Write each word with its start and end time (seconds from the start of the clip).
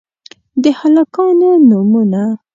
د 0.61 0.63
هلکانو 0.79 1.51
نومونه: 1.69 2.21